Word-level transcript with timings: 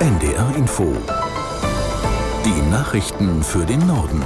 NDR 0.00 0.54
Info. 0.54 0.96
Die 2.44 2.70
Nachrichten 2.70 3.42
für 3.42 3.66
den 3.66 3.84
Norden. 3.84 4.22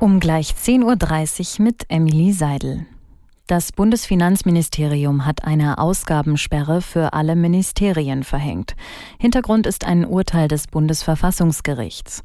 Um 0.00 0.18
gleich 0.20 0.54
10.30 0.54 1.58
Uhr 1.58 1.64
mit 1.66 1.84
Emily 1.90 2.32
Seidel. 2.32 2.86
Das 3.46 3.72
Bundesfinanzministerium 3.72 5.26
hat 5.26 5.44
eine 5.44 5.76
Ausgabensperre 5.76 6.80
für 6.80 7.12
alle 7.12 7.36
Ministerien 7.36 8.24
verhängt. 8.24 8.74
Hintergrund 9.18 9.66
ist 9.66 9.84
ein 9.84 10.06
Urteil 10.06 10.48
des 10.48 10.66
Bundesverfassungsgerichts. 10.66 12.22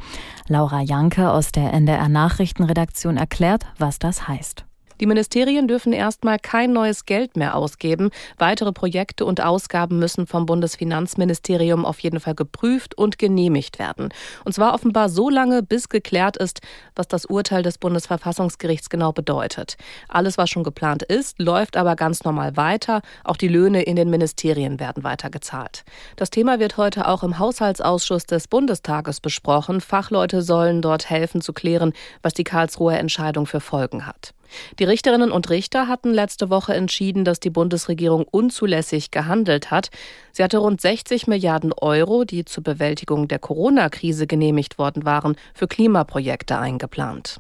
Laura 0.48 0.80
Janke 0.80 1.30
aus 1.30 1.52
der 1.52 1.74
NDR 1.74 2.08
Nachrichtenredaktion 2.08 3.18
erklärt, 3.18 3.66
was 3.80 4.00
das 4.00 4.30
heißt. 4.30 4.67
Die 5.00 5.06
Ministerien 5.06 5.68
dürfen 5.68 5.94
erstmal 5.94 6.40
kein 6.40 6.74
neues 6.74 7.06
Geld 7.06 7.38
mehr 7.38 7.56
ausgeben. 7.56 8.10
Weitere 8.38 8.72
Projekte 8.72 9.26
und 9.26 9.42
Ausgaben 9.42 10.00
müssen 10.00 10.26
vom 10.26 10.46
Bundesfinanzministerium 10.46 11.86
auf 11.86 12.00
jeden 12.00 12.20
Fall 12.20 12.36
geprüft 12.36 12.98
und 12.98 13.20
genehmigt 13.20 13.80
werden. 13.80 14.10
Und 14.44 14.54
zwar 14.54 14.74
offenbar 14.74 15.10
so 15.10 15.30
lange, 15.30 15.62
bis 15.62 15.90
geklärt 15.90 16.38
ist, 16.38 16.62
was 16.96 17.08
das 17.08 17.26
Urteil 17.26 17.62
des 17.62 17.78
Bundesverfassungsgerichts 17.78 18.90
genau 18.90 19.12
bedeutet. 19.12 19.78
Alles, 20.08 20.38
was 20.38 20.50
schon 20.50 20.64
geplant 20.64 21.04
ist, 21.04 21.40
läuft 21.40 21.78
aber 21.78 21.96
ganz 21.96 22.24
normal 22.24 22.58
weiter. 22.58 23.02
Auch 23.24 23.38
die 23.38 23.48
Löhne 23.48 23.84
in 23.84 23.96
den 23.96 24.10
Ministerien 24.10 24.80
werden 24.80 25.04
weiter 25.04 25.30
gezahlt. 25.30 25.84
Das 26.16 26.30
Thema 26.30 26.60
wird 26.60 26.78
heute 26.78 27.08
auch 27.08 27.24
im 27.24 27.38
Haushaltsausschuss 27.38 28.26
des 28.26 28.48
Bundestages 28.48 29.20
besprochen. 29.20 29.82
Fachleute 29.82 30.42
sollen 30.42 30.82
dort 30.82 31.10
helfen 31.10 31.42
zu 31.42 31.54
klären, 31.54 31.94
was 32.24 32.34
die 32.34 32.44
Karlsruher 32.44 32.98
Entscheidung 32.98 33.46
für 33.46 33.60
Folgen 33.60 34.06
hat. 34.06 34.34
Die 34.80 34.84
Richterinnen 34.84 35.32
und 35.32 35.50
Richter 35.50 35.88
hatten 35.88 36.14
letzte 36.14 36.50
Woche 36.50 36.74
entschieden, 36.74 37.26
dass 37.26 37.40
die 37.40 37.50
Bundesregierung 37.50 38.26
unzulässig 38.30 39.12
gehandelt 39.12 39.72
hat. 39.72 39.90
Sie 40.32 40.44
hatte 40.44 40.60
rund 40.60 40.82
60 40.82 41.28
Milliarden 41.28 41.74
Euro, 41.74 42.24
die 42.24 42.46
zur 42.46 42.64
Bewältigung 42.64 43.28
der 43.28 43.40
Corona-Krise 43.40 44.28
genehmigt 44.28 44.78
worden 44.78 45.06
waren, 45.06 45.36
für 45.54 45.68
Klimaprojekte 45.68 46.58
eingeplant. 46.58 47.40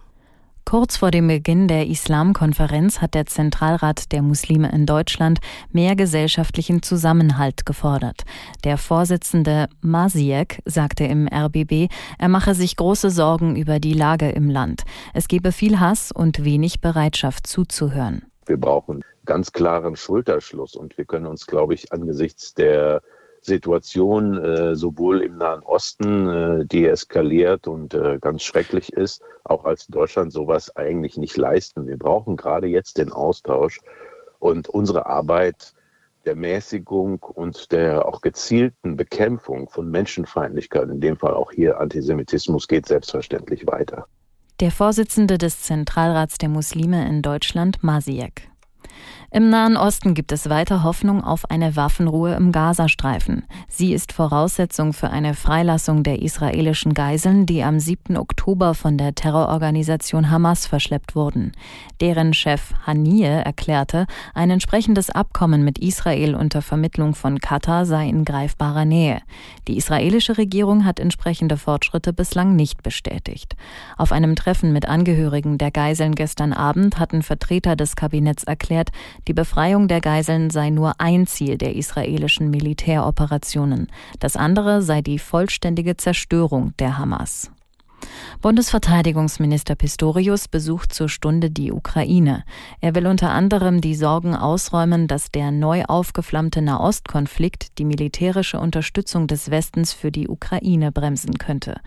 Kurz 0.70 0.98
vor 0.98 1.12
dem 1.12 1.28
Beginn 1.30 1.70
der 1.70 1.88
Islamkonferenz 1.88 3.00
hat 3.00 3.14
der 3.14 3.26
Zentralrat 3.26 4.12
der 4.12 4.22
Muslime 4.22 4.70
in 4.74 4.86
Deutschland 4.86 5.40
mehr 5.72 5.96
gesellschaftlichen 5.96 6.84
Zusammenhalt 6.84 7.66
gefordert. 7.66 8.24
Der 8.66 8.78
Vorsitzende 8.78 9.70
Masiek 9.80 10.62
sagte 10.66 11.06
im 11.06 11.30
RBB, 11.30 11.88
er 12.20 12.28
mache 12.28 12.54
sich 12.54 12.76
große 12.76 13.12
Sorgen 13.12 13.56
über 13.56 13.80
die 13.80 13.94
Lage 13.94 14.30
im 14.30 14.50
Land. 14.50 14.84
Es 15.14 15.30
gebe 15.30 15.54
viel 15.54 15.80
Hass 15.80 16.12
und 16.12 16.44
wenig 16.44 16.82
Bereitschaft 16.82 17.48
zuzuhören. 17.48 18.24
Wir 18.46 18.58
brauchen 18.58 19.06
ganz 19.24 19.54
klaren 19.54 19.96
Schulterschluss 19.96 20.76
und 20.76 20.98
wir 20.98 21.06
können 21.06 21.28
uns, 21.28 21.48
glaube 21.48 21.76
ich, 21.76 21.94
angesichts 21.94 22.54
der 22.54 23.02
Situation 23.48 24.38
äh, 24.38 24.76
sowohl 24.76 25.22
im 25.22 25.38
Nahen 25.38 25.64
Osten, 25.64 26.28
äh, 26.28 26.66
die 26.66 26.86
eskaliert 26.86 27.68
und 27.68 27.94
äh, 27.94 28.20
ganz 28.20 28.44
schrecklich 28.44 28.94
ist, 28.94 29.22
auch 29.44 29.66
als 29.66 29.88
Deutschland 29.88 30.32
sowas 30.32 30.76
eigentlich 30.76 31.18
nicht 31.18 31.38
leisten. 31.38 31.88
Wir 31.88 31.98
brauchen 31.98 32.36
gerade 32.36 32.68
jetzt 32.68 32.98
den 32.98 33.12
Austausch 33.12 33.80
und 34.40 34.68
unsere 34.70 35.08
Arbeit 35.08 35.74
der 36.26 36.36
Mäßigung 36.36 37.20
und 37.24 37.72
der 37.72 38.06
auch 38.06 38.22
gezielten 38.22 38.98
Bekämpfung 38.98 39.70
von 39.70 39.90
Menschenfeindlichkeit, 39.90 40.90
in 40.90 41.00
dem 41.00 41.18
Fall 41.18 41.34
auch 41.34 41.52
hier 41.52 41.80
Antisemitismus, 41.80 42.68
geht 42.68 42.86
selbstverständlich 42.86 43.66
weiter. 43.66 44.06
Der 44.60 44.72
Vorsitzende 44.72 45.38
des 45.38 45.62
Zentralrats 45.62 46.38
der 46.38 46.50
Muslime 46.50 47.08
in 47.08 47.22
Deutschland, 47.22 47.82
Masiek. 47.82 48.50
Im 49.30 49.50
Nahen 49.50 49.76
Osten 49.76 50.14
gibt 50.14 50.32
es 50.32 50.48
weiter 50.48 50.84
Hoffnung 50.84 51.22
auf 51.22 51.52
eine 51.52 51.76
Waffenruhe 51.76 52.34
im 52.36 52.54
Gazastreifen. 52.54 53.44
Sie 53.68 53.92
ist 53.94 54.14
Voraussetzung 54.14 54.94
für 54.94 55.10
eine 55.10 55.34
Freilassung 55.34 56.04
der 56.04 56.22
israelischen 56.22 56.94
Geiseln, 56.94 57.46
die 57.46 57.62
am 57.62 57.78
7. 57.78 58.16
Oktober 58.16 58.74
von 58.74 58.98
der 58.98 59.16
Terrororganisation 59.16 60.32
Hamas 60.32 60.66
verschleppt 60.66 61.14
wurden. 61.14 61.52
Deren 62.00 62.34
Chef 62.34 62.74
Haniyeh 62.86 63.44
erklärte, 63.44 64.06
ein 64.34 64.50
entsprechendes 64.50 65.10
Abkommen 65.10 65.66
mit 65.66 65.78
Israel 65.78 66.34
unter 66.34 66.62
Vermittlung 66.62 67.14
von 67.14 67.40
Katar 67.40 67.86
sei 67.86 68.08
in 68.08 68.24
greifbarer 68.24 68.86
Nähe. 68.86 69.20
Die 69.68 69.76
israelische 69.76 70.38
Regierung 70.38 70.86
hat 70.86 71.02
entsprechende 71.02 71.58
Fortschritte 71.58 72.14
bislang 72.14 72.56
nicht 72.56 72.82
bestätigt. 72.82 73.58
Auf 73.98 74.14
einem 74.14 74.38
Treffen 74.38 74.72
mit 74.72 74.88
Angehörigen 74.88 75.58
der 75.58 75.72
Geiseln 75.72 76.16
gestern 76.16 76.54
Abend 76.54 76.98
hatten 76.98 77.24
Vertreter 77.24 77.76
des 77.76 77.98
Kabinetts 77.98 78.46
erklärt, 78.46 78.92
die 79.28 79.34
Befreiung 79.34 79.88
der 79.88 80.02
Geiseln 80.02 80.50
sei 80.50 80.70
nur 80.70 80.94
ein 81.00 81.28
Ziel 81.28 81.58
der 81.58 81.76
israelischen 81.76 82.50
Militäroperationen. 82.50 83.88
Das 84.20 84.36
andere 84.36 84.82
sei 84.82 85.02
die 85.02 85.20
vollständige 85.20 85.98
Zerstörung 85.98 86.74
der 86.80 86.98
Hamas. 86.98 87.52
Bundesverteidigungsminister 88.42 89.76
Pistorius 89.76 90.48
besucht 90.48 90.94
zur 90.94 91.10
Stunde 91.10 91.50
die 91.50 91.72
Ukraine. 91.72 92.44
Er 92.82 92.96
will 92.96 93.08
unter 93.08 93.32
anderem 93.32 93.82
die 93.82 93.96
Sorgen 93.96 94.36
ausräumen, 94.36 95.08
dass 95.08 95.32
der 95.32 95.52
neu 95.52 95.84
aufgeflammte 95.86 96.62
Nahostkonflikt 96.62 97.78
die 97.78 97.86
militärische 97.86 98.60
Unterstützung 98.60 99.28
des 99.28 99.52
Westens 99.52 99.94
für 99.94 100.12
die 100.12 100.28
Ukraine 100.28 100.92
bremsen 100.92 101.38
könnte. 101.38 101.82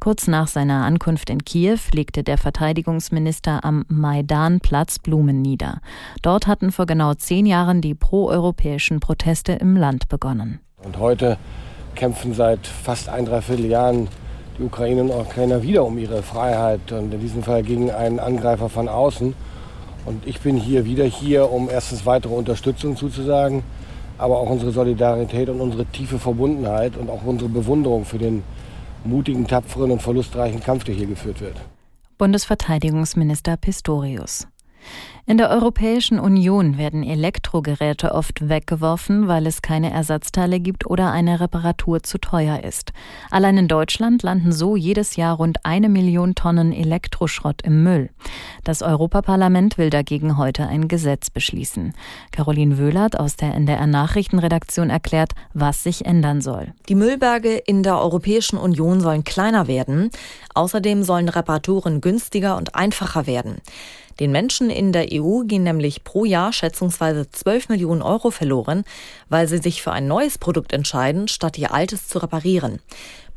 Kurz 0.00 0.26
nach 0.26 0.48
seiner 0.48 0.84
Ankunft 0.84 1.30
in 1.30 1.44
Kiew 1.44 1.78
legte 1.92 2.22
der 2.22 2.38
Verteidigungsminister 2.38 3.64
am 3.64 3.84
Maidanplatz 3.88 4.98
Blumen 4.98 5.42
nieder. 5.42 5.80
Dort 6.22 6.46
hatten 6.46 6.72
vor 6.72 6.86
genau 6.86 7.14
zehn 7.14 7.46
Jahren 7.46 7.80
die 7.80 7.94
proeuropäischen 7.94 9.00
Proteste 9.00 9.52
im 9.52 9.76
Land 9.76 10.08
begonnen. 10.08 10.60
Und 10.82 10.98
heute 10.98 11.38
kämpfen 11.94 12.34
seit 12.34 12.66
fast 12.66 13.08
ein 13.08 13.24
Dreivierteljahren 13.24 14.08
die 14.58 14.62
Ukrainer 14.62 15.02
und 15.02 15.10
Ukrainer 15.10 15.62
wieder 15.62 15.84
um 15.84 15.98
ihre 15.98 16.22
Freiheit 16.22 16.92
und 16.92 17.12
in 17.12 17.20
diesem 17.20 17.42
Fall 17.42 17.62
gegen 17.62 17.90
einen 17.90 18.18
Angreifer 18.18 18.68
von 18.68 18.88
außen. 18.88 19.34
Und 20.04 20.26
ich 20.26 20.40
bin 20.40 20.56
hier 20.56 20.84
wieder 20.84 21.04
hier, 21.04 21.50
um 21.50 21.68
erstens 21.68 22.06
weitere 22.06 22.34
Unterstützung 22.34 22.96
zuzusagen, 22.96 23.62
aber 24.18 24.38
auch 24.38 24.48
unsere 24.48 24.70
Solidarität 24.70 25.48
und 25.48 25.60
unsere 25.60 25.84
tiefe 25.86 26.18
Verbundenheit 26.18 26.96
und 26.96 27.10
auch 27.10 27.24
unsere 27.24 27.50
Bewunderung 27.50 28.04
für 28.04 28.18
den 28.18 28.42
mutigen, 29.04 29.46
tapferen 29.46 29.90
und 29.90 30.02
verlustreichen 30.02 30.62
Kampf, 30.62 30.84
der 30.84 30.94
hier 30.94 31.06
geführt 31.06 31.40
wird. 31.40 31.56
Bundesverteidigungsminister 32.18 33.56
Pistorius. 33.56 34.46
In 35.28 35.38
der 35.38 35.50
Europäischen 35.50 36.20
Union 36.20 36.78
werden 36.78 37.02
Elektrogeräte 37.02 38.12
oft 38.12 38.48
weggeworfen, 38.48 39.26
weil 39.26 39.48
es 39.48 39.60
keine 39.60 39.90
Ersatzteile 39.90 40.60
gibt 40.60 40.86
oder 40.86 41.10
eine 41.10 41.40
Reparatur 41.40 42.04
zu 42.04 42.18
teuer 42.18 42.62
ist. 42.62 42.92
Allein 43.28 43.58
in 43.58 43.66
Deutschland 43.66 44.22
landen 44.22 44.52
so 44.52 44.76
jedes 44.76 45.16
Jahr 45.16 45.34
rund 45.34 45.64
eine 45.64 45.88
Million 45.88 46.36
Tonnen 46.36 46.72
Elektroschrott 46.72 47.62
im 47.62 47.82
Müll. 47.82 48.10
Das 48.62 48.82
Europaparlament 48.82 49.78
will 49.78 49.90
dagegen 49.90 50.36
heute 50.36 50.68
ein 50.68 50.86
Gesetz 50.86 51.28
beschließen. 51.28 51.92
Caroline 52.30 52.78
Wöhlert 52.78 53.18
aus 53.18 53.34
der 53.34 53.52
NDR 53.52 53.88
Nachrichtenredaktion 53.88 54.90
erklärt, 54.90 55.32
was 55.52 55.82
sich 55.82 56.04
ändern 56.04 56.40
soll. 56.40 56.72
Die 56.88 56.94
Müllberge 56.94 57.56
in 57.56 57.82
der 57.82 57.98
Europäischen 57.98 58.58
Union 58.58 59.00
sollen 59.00 59.24
kleiner 59.24 59.66
werden. 59.66 60.10
Außerdem 60.54 61.02
sollen 61.02 61.28
Reparaturen 61.28 62.00
günstiger 62.00 62.56
und 62.56 62.76
einfacher 62.76 63.26
werden. 63.26 63.56
Den 64.20 64.32
Menschen 64.32 64.70
in 64.70 64.92
der 64.92 65.12
EU 65.20 65.44
gehen 65.44 65.62
nämlich 65.62 66.04
pro 66.04 66.24
Jahr 66.24 66.52
schätzungsweise 66.52 67.30
12 67.30 67.68
Millionen 67.68 68.02
Euro 68.02 68.30
verloren, 68.30 68.84
weil 69.28 69.48
sie 69.48 69.58
sich 69.58 69.82
für 69.82 69.92
ein 69.92 70.06
neues 70.06 70.38
Produkt 70.38 70.72
entscheiden, 70.72 71.28
statt 71.28 71.58
ihr 71.58 71.72
altes 71.72 72.08
zu 72.08 72.18
reparieren. 72.18 72.80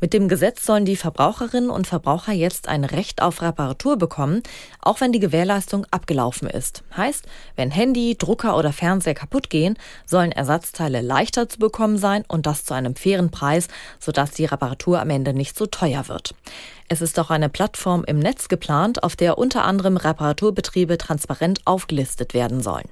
Mit 0.00 0.14
dem 0.14 0.28
Gesetz 0.28 0.64
sollen 0.64 0.86
die 0.86 0.96
Verbraucherinnen 0.96 1.68
und 1.68 1.86
Verbraucher 1.86 2.32
jetzt 2.32 2.68
ein 2.68 2.84
Recht 2.84 3.20
auf 3.20 3.42
Reparatur 3.42 3.98
bekommen, 3.98 4.42
auch 4.80 5.02
wenn 5.02 5.12
die 5.12 5.20
Gewährleistung 5.20 5.86
abgelaufen 5.90 6.48
ist. 6.48 6.82
Heißt, 6.96 7.26
wenn 7.54 7.70
Handy, 7.70 8.16
Drucker 8.16 8.56
oder 8.56 8.72
Fernseher 8.72 9.14
kaputt 9.14 9.50
gehen, 9.50 9.78
sollen 10.06 10.32
Ersatzteile 10.32 11.02
leichter 11.02 11.50
zu 11.50 11.58
bekommen 11.58 11.98
sein 11.98 12.24
und 12.28 12.46
das 12.46 12.64
zu 12.64 12.72
einem 12.72 12.96
fairen 12.96 13.30
Preis, 13.30 13.68
sodass 13.98 14.30
die 14.30 14.46
Reparatur 14.46 15.00
am 15.00 15.10
Ende 15.10 15.34
nicht 15.34 15.58
so 15.58 15.66
teuer 15.66 16.08
wird. 16.08 16.34
Es 16.88 17.02
ist 17.02 17.18
auch 17.18 17.30
eine 17.30 17.50
Plattform 17.50 18.02
im 18.04 18.18
Netz 18.18 18.48
geplant, 18.48 19.02
auf 19.02 19.16
der 19.16 19.36
unter 19.36 19.64
anderem 19.64 19.98
Reparaturbetriebe 19.98 20.96
transparent 20.96 21.60
aufgelistet 21.66 22.32
werden 22.32 22.62
sollen. 22.62 22.88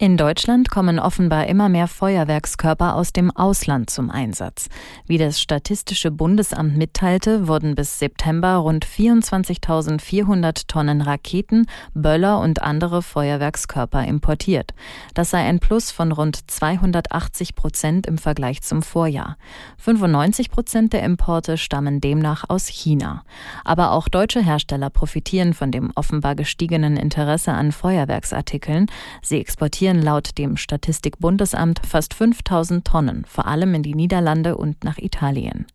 In 0.00 0.16
Deutschland 0.16 0.70
kommen 0.70 1.00
offenbar 1.00 1.48
immer 1.48 1.68
mehr 1.68 1.88
Feuerwerkskörper 1.88 2.94
aus 2.94 3.12
dem 3.12 3.32
Ausland 3.32 3.90
zum 3.90 4.10
Einsatz. 4.10 4.68
Wie 5.08 5.18
das 5.18 5.40
Statistische 5.40 6.12
Bundesamt 6.12 6.76
mitteilte, 6.76 7.48
wurden 7.48 7.74
bis 7.74 7.98
September 7.98 8.58
rund 8.58 8.86
24.400 8.86 10.68
Tonnen 10.68 11.00
Raketen, 11.00 11.66
Böller 11.94 12.38
und 12.38 12.62
andere 12.62 13.02
Feuerwerkskörper 13.02 14.04
importiert. 14.04 14.72
Das 15.14 15.30
sei 15.30 15.38
ein 15.38 15.58
Plus 15.58 15.90
von 15.90 16.12
rund 16.12 16.48
280 16.48 17.56
Prozent 17.56 18.06
im 18.06 18.18
Vergleich 18.18 18.62
zum 18.62 18.82
Vorjahr. 18.82 19.36
95 19.78 20.52
Prozent 20.52 20.92
der 20.92 21.02
Importe 21.02 21.58
stammen 21.58 22.00
demnach 22.00 22.44
aus 22.46 22.68
China. 22.68 23.24
Aber 23.64 23.90
auch 23.90 24.08
deutsche 24.08 24.44
Hersteller 24.44 24.90
profitieren 24.90 25.54
von 25.54 25.72
dem 25.72 25.90
offenbar 25.96 26.36
gestiegenen 26.36 26.96
Interesse 26.96 27.50
an 27.50 27.72
Feuerwerksartikeln. 27.72 28.86
Sie 29.22 29.40
exportieren 29.40 29.87
exportieren 29.88 30.02
laut 30.02 30.36
dem 30.36 30.56
Statistikbundesamt 30.56 31.80
fast 31.86 32.12
5000 32.14 32.84
Tonnen, 32.84 33.24
vor 33.26 33.46
allem 33.46 33.74
in 33.74 33.82
die 33.82 33.94
Niederlande 33.94 34.56
und 34.56 34.84
nach 34.84 34.98
Italien. 34.98 35.66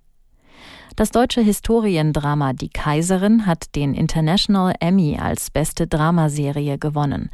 Das 0.95 1.10
deutsche 1.10 1.42
Historiendrama 1.42 2.54
Die 2.54 2.69
Kaiserin 2.69 3.48
hat 3.48 3.74
den 3.74 3.95
International 3.95 4.75
Emmy 4.80 5.18
als 5.19 5.50
beste 5.50 5.88
Dramaserie 5.88 6.78
gewonnen. 6.78 7.31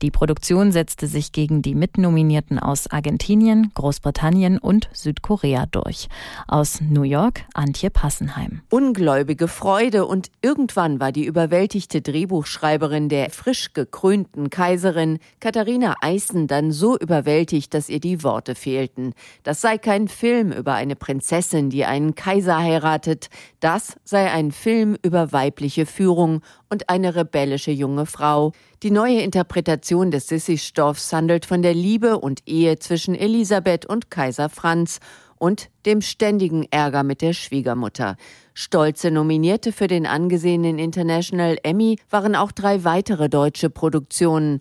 Die 0.00 0.10
Produktion 0.10 0.72
setzte 0.72 1.06
sich 1.06 1.30
gegen 1.30 1.60
die 1.60 1.74
Mitnominierten 1.74 2.58
aus 2.58 2.90
Argentinien, 2.90 3.70
Großbritannien 3.74 4.56
und 4.56 4.88
Südkorea 4.94 5.66
durch. 5.66 6.08
Aus 6.48 6.80
New 6.80 7.02
York 7.02 7.44
Antje 7.52 7.90
Passenheim. 7.90 8.62
Ungläubige 8.70 9.46
Freude 9.46 10.06
und 10.06 10.30
irgendwann 10.40 10.98
war 10.98 11.12
die 11.12 11.26
überwältigte 11.26 12.00
Drehbuchschreiberin 12.00 13.10
der 13.10 13.28
frisch 13.28 13.74
gekrönten 13.74 14.48
Kaiserin 14.48 15.18
Katharina 15.38 15.96
Eisen 16.00 16.46
dann 16.46 16.72
so 16.72 16.98
überwältigt, 16.98 17.74
dass 17.74 17.90
ihr 17.90 18.00
die 18.00 18.22
Worte 18.22 18.54
fehlten. 18.54 19.12
Das 19.42 19.60
sei 19.60 19.76
kein 19.76 20.08
Film 20.08 20.50
über 20.50 20.72
eine 20.72 20.96
Prinzessin, 20.96 21.68
die 21.68 21.84
einen 21.84 22.14
Kaiser 22.14 22.56
heiratet 22.56 23.01
erwartet, 23.02 23.28
das 23.60 23.96
sei 24.04 24.30
ein 24.30 24.52
Film 24.52 24.96
über 25.02 25.32
weibliche 25.32 25.86
Führung 25.86 26.42
und 26.70 26.88
eine 26.88 27.14
rebellische 27.14 27.70
junge 27.70 28.06
Frau. 28.06 28.52
Die 28.82 28.90
neue 28.90 29.20
Interpretation 29.20 30.10
des 30.10 30.28
Sissi-Stoffs 30.28 31.12
handelt 31.12 31.46
von 31.46 31.62
der 31.62 31.74
Liebe 31.74 32.18
und 32.18 32.40
Ehe 32.46 32.78
zwischen 32.78 33.14
Elisabeth 33.14 33.86
und 33.86 34.10
Kaiser 34.10 34.48
Franz 34.48 35.00
und 35.36 35.70
dem 35.86 36.00
ständigen 36.00 36.66
Ärger 36.70 37.02
mit 37.02 37.20
der 37.20 37.32
Schwiegermutter. 37.32 38.16
Stolze 38.54 39.10
Nominierte 39.10 39.72
für 39.72 39.88
den 39.88 40.06
angesehenen 40.06 40.78
International 40.78 41.58
Emmy 41.64 41.98
waren 42.10 42.36
auch 42.36 42.52
drei 42.52 42.84
weitere 42.84 43.28
deutsche 43.28 43.70
Produktionen. 43.70 44.60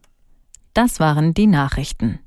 Das 0.73 0.99
waren 0.99 1.33
die 1.33 1.47
Nachrichten. 1.47 2.19